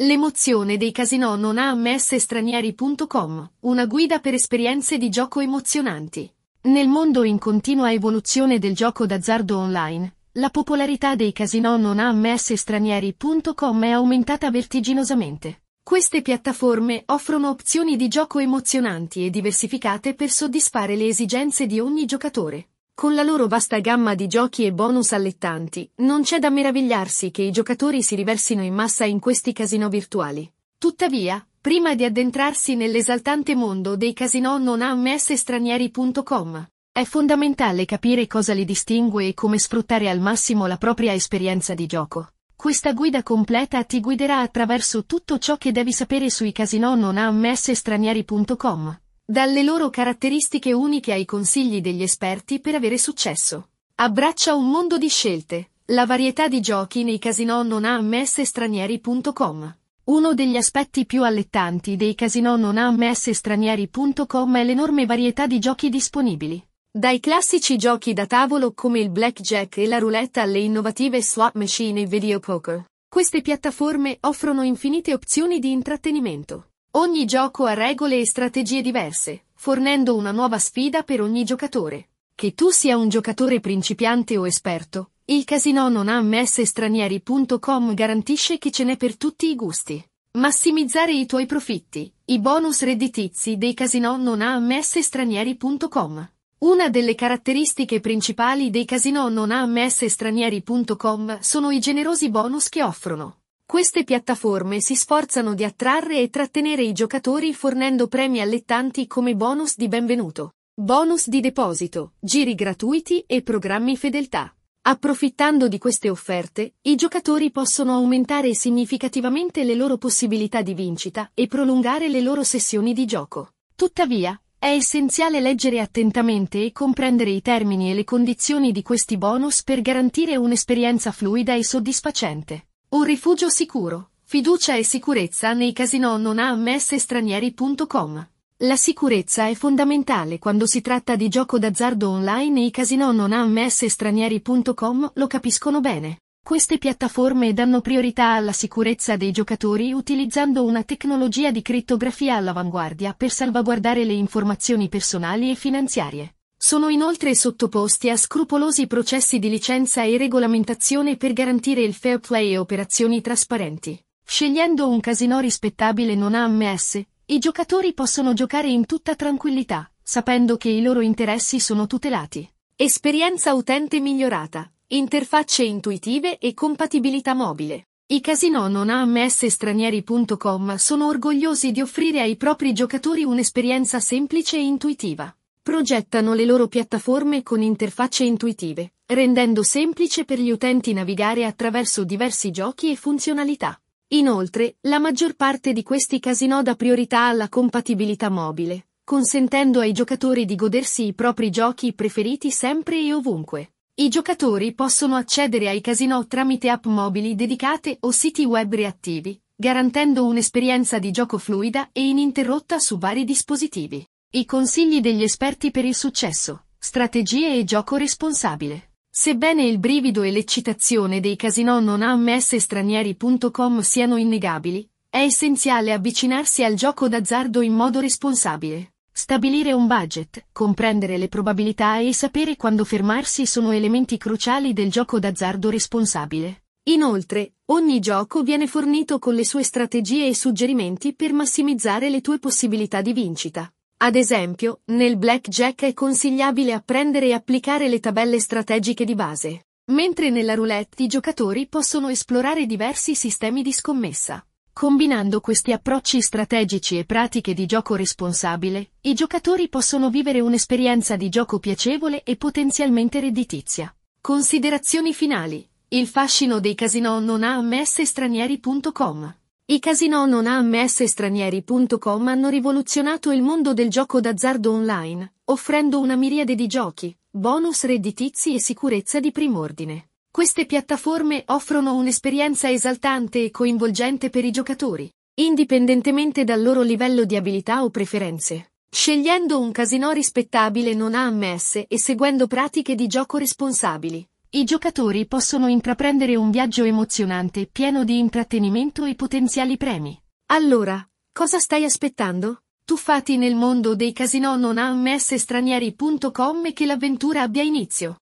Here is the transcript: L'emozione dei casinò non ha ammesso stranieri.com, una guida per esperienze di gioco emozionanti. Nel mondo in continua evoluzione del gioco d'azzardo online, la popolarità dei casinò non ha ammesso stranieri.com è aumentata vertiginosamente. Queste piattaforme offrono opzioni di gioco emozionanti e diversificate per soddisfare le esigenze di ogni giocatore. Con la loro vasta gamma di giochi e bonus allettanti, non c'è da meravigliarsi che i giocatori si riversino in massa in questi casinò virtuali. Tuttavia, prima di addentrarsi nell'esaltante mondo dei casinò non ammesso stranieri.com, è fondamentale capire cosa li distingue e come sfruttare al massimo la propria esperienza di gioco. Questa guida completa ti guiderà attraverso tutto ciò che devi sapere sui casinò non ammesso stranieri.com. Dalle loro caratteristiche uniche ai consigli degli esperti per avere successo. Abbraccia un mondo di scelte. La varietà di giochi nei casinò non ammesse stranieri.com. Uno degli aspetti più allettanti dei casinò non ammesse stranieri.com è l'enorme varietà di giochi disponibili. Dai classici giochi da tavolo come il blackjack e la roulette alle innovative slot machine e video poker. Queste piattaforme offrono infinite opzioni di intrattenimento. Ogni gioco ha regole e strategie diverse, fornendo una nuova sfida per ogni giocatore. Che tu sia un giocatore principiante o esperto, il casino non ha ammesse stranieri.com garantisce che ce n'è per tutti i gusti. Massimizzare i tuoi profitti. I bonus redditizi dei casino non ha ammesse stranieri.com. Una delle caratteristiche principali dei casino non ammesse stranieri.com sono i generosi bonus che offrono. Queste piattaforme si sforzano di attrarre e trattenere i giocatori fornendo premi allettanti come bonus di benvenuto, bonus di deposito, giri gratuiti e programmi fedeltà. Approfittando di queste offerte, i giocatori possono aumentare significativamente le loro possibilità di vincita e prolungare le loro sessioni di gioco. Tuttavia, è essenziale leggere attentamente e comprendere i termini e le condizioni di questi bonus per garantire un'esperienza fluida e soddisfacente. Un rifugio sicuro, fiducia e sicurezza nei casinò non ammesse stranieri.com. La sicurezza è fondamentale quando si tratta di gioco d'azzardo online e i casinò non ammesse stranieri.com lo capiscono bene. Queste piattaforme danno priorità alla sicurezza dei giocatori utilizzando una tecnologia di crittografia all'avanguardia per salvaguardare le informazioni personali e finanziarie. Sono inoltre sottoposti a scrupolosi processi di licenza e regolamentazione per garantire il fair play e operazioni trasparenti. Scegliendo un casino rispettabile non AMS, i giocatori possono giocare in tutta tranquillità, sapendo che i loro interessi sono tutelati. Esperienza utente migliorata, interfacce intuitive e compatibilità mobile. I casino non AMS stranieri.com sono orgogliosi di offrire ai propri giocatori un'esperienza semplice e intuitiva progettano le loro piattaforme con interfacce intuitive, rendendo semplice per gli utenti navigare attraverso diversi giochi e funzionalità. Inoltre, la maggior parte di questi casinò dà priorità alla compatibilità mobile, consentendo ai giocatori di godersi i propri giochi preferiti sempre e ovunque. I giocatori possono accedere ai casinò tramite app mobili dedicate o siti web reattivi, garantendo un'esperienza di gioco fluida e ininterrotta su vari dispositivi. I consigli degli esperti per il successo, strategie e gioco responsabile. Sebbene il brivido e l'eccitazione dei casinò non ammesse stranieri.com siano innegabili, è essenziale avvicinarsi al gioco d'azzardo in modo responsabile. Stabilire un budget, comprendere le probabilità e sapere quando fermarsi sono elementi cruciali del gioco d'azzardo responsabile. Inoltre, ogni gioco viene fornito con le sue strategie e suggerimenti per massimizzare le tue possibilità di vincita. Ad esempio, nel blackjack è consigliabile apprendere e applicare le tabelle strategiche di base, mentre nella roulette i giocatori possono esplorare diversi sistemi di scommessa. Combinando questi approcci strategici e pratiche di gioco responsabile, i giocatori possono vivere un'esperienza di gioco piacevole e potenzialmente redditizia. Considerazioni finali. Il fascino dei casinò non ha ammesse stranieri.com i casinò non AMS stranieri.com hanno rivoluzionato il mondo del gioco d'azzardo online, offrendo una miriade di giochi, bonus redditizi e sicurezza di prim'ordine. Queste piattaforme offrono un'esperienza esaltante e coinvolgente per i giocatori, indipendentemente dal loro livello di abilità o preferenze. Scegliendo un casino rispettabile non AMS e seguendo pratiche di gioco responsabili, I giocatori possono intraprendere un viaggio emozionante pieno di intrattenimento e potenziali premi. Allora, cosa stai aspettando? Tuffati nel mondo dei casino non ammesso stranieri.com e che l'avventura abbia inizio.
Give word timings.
L'emozione 0.00 0.76
dei 0.76 0.92
casinò 0.92 1.34
non 1.34 1.58
ha 1.58 1.70
ammesso 1.70 2.16
stranieri.com, 2.16 3.50
una 3.62 3.86
guida 3.86 4.20
per 4.20 4.32
esperienze 4.32 4.96
di 4.96 5.08
gioco 5.08 5.40
emozionanti. 5.40 6.32
Nel 6.62 6.86
mondo 6.86 7.24
in 7.24 7.36
continua 7.38 7.90
evoluzione 7.90 8.60
del 8.60 8.76
gioco 8.76 9.06
d'azzardo 9.06 9.58
online, 9.58 10.14
la 10.34 10.50
popolarità 10.50 11.16
dei 11.16 11.32
casinò 11.32 11.76
non 11.76 11.98
ha 11.98 12.06
ammesso 12.06 12.54
stranieri.com 12.54 13.84
è 13.84 13.90
aumentata 13.90 14.48
vertiginosamente. 14.52 15.62
Queste 15.82 16.22
piattaforme 16.22 17.02
offrono 17.06 17.48
opzioni 17.48 17.96
di 17.96 18.06
gioco 18.06 18.38
emozionanti 18.38 19.26
e 19.26 19.30
diversificate 19.30 20.14
per 20.14 20.30
soddisfare 20.30 20.94
le 20.94 21.08
esigenze 21.08 21.66
di 21.66 21.80
ogni 21.80 22.04
giocatore. 22.04 22.68
Con 23.00 23.14
la 23.14 23.22
loro 23.22 23.46
vasta 23.46 23.78
gamma 23.78 24.16
di 24.16 24.26
giochi 24.26 24.64
e 24.66 24.72
bonus 24.72 25.12
allettanti, 25.12 25.88
non 25.98 26.22
c'è 26.22 26.40
da 26.40 26.50
meravigliarsi 26.50 27.30
che 27.30 27.42
i 27.42 27.52
giocatori 27.52 28.02
si 28.02 28.16
riversino 28.16 28.60
in 28.64 28.74
massa 28.74 29.04
in 29.04 29.20
questi 29.20 29.52
casinò 29.52 29.88
virtuali. 29.88 30.52
Tuttavia, 30.76 31.46
prima 31.60 31.94
di 31.94 32.04
addentrarsi 32.04 32.74
nell'esaltante 32.74 33.54
mondo 33.54 33.94
dei 33.94 34.12
casinò 34.14 34.58
non 34.58 34.82
ammesso 34.82 35.36
stranieri.com, 35.36 36.68
è 36.90 37.04
fondamentale 37.04 37.84
capire 37.84 38.26
cosa 38.26 38.52
li 38.52 38.64
distingue 38.64 39.28
e 39.28 39.34
come 39.34 39.58
sfruttare 39.58 40.10
al 40.10 40.18
massimo 40.18 40.66
la 40.66 40.76
propria 40.76 41.12
esperienza 41.12 41.74
di 41.74 41.86
gioco. 41.86 42.30
Questa 42.56 42.92
guida 42.94 43.22
completa 43.22 43.84
ti 43.84 44.00
guiderà 44.00 44.40
attraverso 44.40 45.04
tutto 45.04 45.38
ciò 45.38 45.56
che 45.56 45.70
devi 45.70 45.92
sapere 45.92 46.30
sui 46.30 46.50
casinò 46.50 46.96
non 46.96 47.16
ammesso 47.16 47.72
stranieri.com. 47.72 48.98
Dalle 49.30 49.62
loro 49.62 49.90
caratteristiche 49.90 50.72
uniche 50.72 51.12
ai 51.12 51.26
consigli 51.26 51.82
degli 51.82 52.02
esperti 52.02 52.60
per 52.60 52.74
avere 52.74 52.96
successo. 52.96 53.68
Abbraccia 53.96 54.54
un 54.54 54.70
mondo 54.70 54.96
di 54.96 55.08
scelte. 55.08 55.72
La 55.88 56.06
varietà 56.06 56.48
di 56.48 56.62
giochi 56.62 57.04
nei 57.04 57.18
casinò 57.18 57.62
non 57.62 57.84
ammesse 57.84 58.46
stranieri.com. 58.46 59.76
Uno 60.04 60.32
degli 60.32 60.56
aspetti 60.56 61.04
più 61.04 61.24
allettanti 61.24 61.96
dei 61.96 62.14
casinò 62.14 62.56
non 62.56 62.78
ammesse 62.78 63.34
stranieri.com 63.34 64.56
è 64.56 64.64
l'enorme 64.64 65.04
varietà 65.04 65.46
di 65.46 65.58
giochi 65.58 65.90
disponibili. 65.90 66.66
Dai 66.90 67.20
classici 67.20 67.76
giochi 67.76 68.14
da 68.14 68.24
tavolo 68.24 68.72
come 68.72 68.98
il 68.98 69.10
blackjack 69.10 69.76
e 69.76 69.86
la 69.86 69.98
roulette 69.98 70.40
alle 70.40 70.60
innovative 70.60 71.20
slot 71.20 71.54
machine 71.56 72.00
e 72.00 72.06
video 72.06 72.40
poker. 72.40 72.86
Queste 73.06 73.42
piattaforme 73.42 74.16
offrono 74.20 74.62
infinite 74.62 75.12
opzioni 75.12 75.58
di 75.58 75.70
intrattenimento. 75.70 76.68
Ogni 76.98 77.26
gioco 77.26 77.64
ha 77.64 77.74
regole 77.74 78.18
e 78.18 78.26
strategie 78.26 78.82
diverse, 78.82 79.44
fornendo 79.54 80.16
una 80.16 80.32
nuova 80.32 80.58
sfida 80.58 81.04
per 81.04 81.20
ogni 81.20 81.44
giocatore. 81.44 82.08
Che 82.34 82.54
tu 82.54 82.70
sia 82.70 82.96
un 82.96 83.08
giocatore 83.08 83.60
principiante 83.60 84.36
o 84.36 84.44
esperto, 84.48 85.12
il 85.26 85.44
casino 85.44 85.88
non 85.88 86.08
ha 86.08 86.16
ammesse 86.16 86.66
stranieri.com 86.66 87.94
garantisce 87.94 88.58
che 88.58 88.72
ce 88.72 88.82
n'è 88.82 88.96
per 88.96 89.16
tutti 89.16 89.48
i 89.48 89.54
gusti. 89.54 90.04
Massimizzare 90.38 91.12
i 91.12 91.24
tuoi 91.26 91.46
profitti. 91.46 92.12
I 92.24 92.40
bonus 92.40 92.82
redditizi 92.82 93.56
dei 93.56 93.74
casino 93.74 94.16
non 94.16 94.40
ha 94.40 94.54
ammesse 94.54 95.00
stranieri.com. 95.00 96.30
Una 96.58 96.88
delle 96.88 97.14
caratteristiche 97.14 98.00
principali 98.00 98.70
dei 98.70 98.84
casino 98.84 99.28
non 99.28 99.52
ammesse 99.52 100.08
stranieri.com 100.08 101.38
sono 101.42 101.70
i 101.70 101.78
generosi 101.78 102.28
bonus 102.28 102.68
che 102.68 102.82
offrono. 102.82 103.37
Queste 103.70 104.02
piattaforme 104.02 104.80
si 104.80 104.96
sforzano 104.96 105.52
di 105.52 105.62
attrarre 105.62 106.22
e 106.22 106.30
trattenere 106.30 106.82
i 106.82 106.94
giocatori 106.94 107.52
fornendo 107.52 108.08
premi 108.08 108.40
allettanti 108.40 109.06
come 109.06 109.36
bonus 109.36 109.76
di 109.76 109.88
benvenuto, 109.88 110.54
bonus 110.72 111.28
di 111.28 111.40
deposito, 111.40 112.14
giri 112.18 112.54
gratuiti 112.54 113.24
e 113.26 113.42
programmi 113.42 113.94
fedeltà. 113.98 114.56
Approfittando 114.86 115.68
di 115.68 115.76
queste 115.76 116.08
offerte, 116.08 116.76
i 116.80 116.94
giocatori 116.94 117.50
possono 117.50 117.92
aumentare 117.92 118.54
significativamente 118.54 119.64
le 119.64 119.74
loro 119.74 119.98
possibilità 119.98 120.62
di 120.62 120.72
vincita 120.72 121.30
e 121.34 121.46
prolungare 121.46 122.08
le 122.08 122.22
loro 122.22 122.44
sessioni 122.44 122.94
di 122.94 123.04
gioco. 123.04 123.50
Tuttavia, 123.76 124.40
è 124.58 124.70
essenziale 124.70 125.40
leggere 125.40 125.80
attentamente 125.80 126.64
e 126.64 126.72
comprendere 126.72 127.32
i 127.32 127.42
termini 127.42 127.90
e 127.90 127.94
le 127.94 128.04
condizioni 128.04 128.72
di 128.72 128.80
questi 128.80 129.18
bonus 129.18 129.62
per 129.62 129.82
garantire 129.82 130.36
un'esperienza 130.36 131.12
fluida 131.12 131.54
e 131.54 131.62
soddisfacente. 131.62 132.67
Un 132.90 133.04
rifugio 133.04 133.50
sicuro, 133.50 134.12
fiducia 134.22 134.74
e 134.74 134.82
sicurezza 134.82 135.52
nei 135.52 135.74
casinò 135.74 136.16
non 136.16 136.38
ammesse 136.38 136.98
stranieri.com. 136.98 138.28
La 138.60 138.76
sicurezza 138.76 139.46
è 139.46 139.54
fondamentale 139.54 140.38
quando 140.38 140.64
si 140.64 140.80
tratta 140.80 141.14
di 141.14 141.28
gioco 141.28 141.58
d'azzardo 141.58 142.08
online 142.08 142.62
e 142.62 142.64
i 142.64 142.70
casinò 142.70 143.12
non 143.12 143.34
ammesse 143.34 143.90
stranieri.com 143.90 145.10
lo 145.16 145.26
capiscono 145.26 145.82
bene. 145.82 146.20
Queste 146.42 146.78
piattaforme 146.78 147.52
danno 147.52 147.82
priorità 147.82 148.32
alla 148.32 148.52
sicurezza 148.52 149.18
dei 149.18 149.32
giocatori 149.32 149.92
utilizzando 149.92 150.64
una 150.64 150.82
tecnologia 150.82 151.50
di 151.50 151.60
crittografia 151.60 152.36
all'avanguardia 152.36 153.12
per 153.12 153.30
salvaguardare 153.30 154.04
le 154.04 154.14
informazioni 154.14 154.88
personali 154.88 155.50
e 155.50 155.56
finanziarie. 155.56 156.37
Sono 156.60 156.88
inoltre 156.88 157.36
sottoposti 157.36 158.10
a 158.10 158.16
scrupolosi 158.16 158.88
processi 158.88 159.38
di 159.38 159.48
licenza 159.48 160.02
e 160.02 160.18
regolamentazione 160.18 161.16
per 161.16 161.32
garantire 161.32 161.82
il 161.82 161.94
fair 161.94 162.18
play 162.18 162.50
e 162.50 162.58
operazioni 162.58 163.20
trasparenti. 163.20 163.96
Scegliendo 164.24 164.88
un 164.88 164.98
casino 164.98 165.38
rispettabile 165.38 166.16
non 166.16 166.34
AMS, 166.34 167.00
i 167.26 167.38
giocatori 167.38 167.94
possono 167.94 168.34
giocare 168.34 168.68
in 168.68 168.86
tutta 168.86 169.14
tranquillità, 169.14 169.88
sapendo 170.02 170.56
che 170.56 170.68
i 170.68 170.82
loro 170.82 171.00
interessi 171.00 171.60
sono 171.60 171.86
tutelati. 171.86 172.46
Esperienza 172.74 173.54
utente 173.54 174.00
migliorata, 174.00 174.68
interfacce 174.88 175.62
intuitive 175.62 176.38
e 176.38 176.54
compatibilità 176.54 177.34
mobile. 177.34 177.84
I 178.08 178.20
casino 178.20 178.66
non 178.66 178.90
AMS 178.90 179.46
stranieri.com 179.46 180.74
sono 180.74 181.06
orgogliosi 181.06 181.70
di 181.70 181.80
offrire 181.80 182.20
ai 182.20 182.36
propri 182.36 182.72
giocatori 182.72 183.22
un'esperienza 183.22 184.00
semplice 184.00 184.56
e 184.56 184.62
intuitiva 184.62 185.32
progettano 185.68 186.32
le 186.32 186.46
loro 186.46 186.66
piattaforme 186.66 187.42
con 187.42 187.60
interfacce 187.60 188.24
intuitive, 188.24 188.94
rendendo 189.04 189.62
semplice 189.62 190.24
per 190.24 190.38
gli 190.38 190.50
utenti 190.50 190.94
navigare 190.94 191.44
attraverso 191.44 192.04
diversi 192.04 192.50
giochi 192.50 192.90
e 192.90 192.96
funzionalità. 192.96 193.78
Inoltre, 194.12 194.76
la 194.86 194.98
maggior 194.98 195.34
parte 195.34 195.74
di 195.74 195.82
questi 195.82 196.20
casinò 196.20 196.62
dà 196.62 196.74
priorità 196.74 197.26
alla 197.26 197.50
compatibilità 197.50 198.30
mobile, 198.30 198.86
consentendo 199.04 199.80
ai 199.80 199.92
giocatori 199.92 200.46
di 200.46 200.54
godersi 200.54 201.04
i 201.04 201.12
propri 201.12 201.50
giochi 201.50 201.92
preferiti 201.92 202.50
sempre 202.50 202.98
e 202.98 203.12
ovunque. 203.12 203.72
I 203.96 204.08
giocatori 204.08 204.72
possono 204.72 205.16
accedere 205.16 205.68
ai 205.68 205.82
casinò 205.82 206.24
tramite 206.24 206.70
app 206.70 206.86
mobili 206.86 207.34
dedicate 207.34 207.98
o 208.00 208.10
siti 208.10 208.46
web 208.46 208.74
reattivi, 208.74 209.38
garantendo 209.54 210.24
un'esperienza 210.24 210.98
di 210.98 211.10
gioco 211.10 211.36
fluida 211.36 211.90
e 211.92 212.08
ininterrotta 212.08 212.78
su 212.78 212.96
vari 212.96 213.24
dispositivi. 213.24 214.02
I 214.30 214.44
consigli 214.44 215.00
degli 215.00 215.22
esperti 215.22 215.70
per 215.70 215.86
il 215.86 215.94
successo, 215.94 216.64
strategie 216.78 217.56
e 217.56 217.64
gioco 217.64 217.96
responsabile. 217.96 218.90
Sebbene 219.08 219.64
il 219.64 219.78
brivido 219.78 220.20
e 220.20 220.30
l'eccitazione 220.30 221.20
dei 221.20 221.34
casinò 221.34 221.80
non 221.80 222.02
ammesse 222.02 222.60
stranieri.com 222.60 223.80
siano 223.80 224.18
innegabili, 224.18 224.86
è 225.08 225.20
essenziale 225.20 225.94
avvicinarsi 225.94 226.62
al 226.62 226.74
gioco 226.74 227.08
d'azzardo 227.08 227.62
in 227.62 227.72
modo 227.72 228.00
responsabile. 228.00 228.96
Stabilire 229.10 229.72
un 229.72 229.86
budget, 229.86 230.48
comprendere 230.52 231.16
le 231.16 231.28
probabilità 231.28 231.96
e 231.96 232.12
sapere 232.12 232.56
quando 232.56 232.84
fermarsi 232.84 233.46
sono 233.46 233.70
elementi 233.70 234.18
cruciali 234.18 234.74
del 234.74 234.90
gioco 234.90 235.18
d'azzardo 235.18 235.70
responsabile. 235.70 236.64
Inoltre, 236.88 237.54
ogni 237.68 237.98
gioco 237.98 238.42
viene 238.42 238.66
fornito 238.66 239.18
con 239.18 239.32
le 239.32 239.46
sue 239.46 239.62
strategie 239.62 240.26
e 240.26 240.34
suggerimenti 240.34 241.14
per 241.14 241.32
massimizzare 241.32 242.10
le 242.10 242.20
tue 242.20 242.38
possibilità 242.38 243.00
di 243.00 243.14
vincita. 243.14 243.72
Ad 244.00 244.14
esempio, 244.14 244.82
nel 244.86 245.16
blackjack 245.16 245.82
è 245.82 245.92
consigliabile 245.92 246.72
apprendere 246.72 247.26
e 247.26 247.32
applicare 247.32 247.88
le 247.88 247.98
tabelle 247.98 248.38
strategiche 248.38 249.04
di 249.04 249.16
base, 249.16 249.66
mentre 249.86 250.30
nella 250.30 250.54
roulette 250.54 251.02
i 251.02 251.08
giocatori 251.08 251.66
possono 251.66 252.08
esplorare 252.08 252.64
diversi 252.64 253.16
sistemi 253.16 253.60
di 253.60 253.72
scommessa. 253.72 254.46
Combinando 254.72 255.40
questi 255.40 255.72
approcci 255.72 256.22
strategici 256.22 256.96
e 256.96 257.06
pratiche 257.06 257.54
di 257.54 257.66
gioco 257.66 257.96
responsabile, 257.96 258.90
i 259.00 259.14
giocatori 259.14 259.68
possono 259.68 260.10
vivere 260.10 260.38
un'esperienza 260.38 261.16
di 261.16 261.28
gioco 261.28 261.58
piacevole 261.58 262.22
e 262.22 262.36
potenzialmente 262.36 263.18
redditizia. 263.18 263.92
Considerazioni 264.20 265.12
finali. 265.12 265.68
Il 265.88 266.06
fascino 266.06 266.60
dei 266.60 266.76
casinò 266.76 267.18
non 267.18 267.42
ha 267.42 267.54
ammesse 267.54 268.06
stranieri.com 268.06 269.34
i 269.70 269.80
casinò 269.80 270.24
non 270.24 270.46
AMS 270.46 271.04
stranieri.com 271.04 272.26
hanno 272.26 272.48
rivoluzionato 272.48 273.30
il 273.32 273.42
mondo 273.42 273.74
del 273.74 273.90
gioco 273.90 274.18
d'azzardo 274.18 274.72
online, 274.72 275.34
offrendo 275.44 276.00
una 276.00 276.16
miriade 276.16 276.54
di 276.54 276.66
giochi, 276.66 277.14
bonus 277.28 277.84
redditizi 277.84 278.54
e 278.54 278.60
sicurezza 278.60 279.20
di 279.20 279.30
prim'ordine. 279.30 280.08
Queste 280.30 280.64
piattaforme 280.64 281.42
offrono 281.48 281.96
un'esperienza 281.96 282.70
esaltante 282.70 283.44
e 283.44 283.50
coinvolgente 283.50 284.30
per 284.30 284.46
i 284.46 284.50
giocatori, 284.50 285.12
indipendentemente 285.34 286.44
dal 286.44 286.62
loro 286.62 286.80
livello 286.80 287.26
di 287.26 287.36
abilità 287.36 287.84
o 287.84 287.90
preferenze. 287.90 288.70
Scegliendo 288.88 289.60
un 289.60 289.70
casino 289.70 290.12
rispettabile 290.12 290.94
non 290.94 291.14
AMS 291.14 291.84
e 291.88 291.98
seguendo 291.98 292.46
pratiche 292.46 292.94
di 292.94 293.06
gioco 293.06 293.36
responsabili, 293.36 294.26
I 294.50 294.64
giocatori 294.64 295.26
possono 295.26 295.66
intraprendere 295.66 296.34
un 296.34 296.50
viaggio 296.50 296.82
emozionante 296.84 297.66
pieno 297.66 298.02
di 298.02 298.18
intrattenimento 298.18 299.04
e 299.04 299.14
potenziali 299.14 299.76
premi. 299.76 300.18
Allora, 300.46 301.06
cosa 301.30 301.58
stai 301.58 301.84
aspettando? 301.84 302.62
Tuffati 302.82 303.36
nel 303.36 303.54
mondo 303.54 303.94
dei 303.94 304.14
casino 304.14 304.56
non 304.56 304.78
ammesso 304.78 305.36
stranieri.com 305.36 306.64
e 306.64 306.72
che 306.72 306.86
l'avventura 306.86 307.42
abbia 307.42 307.62
inizio. 307.62 308.20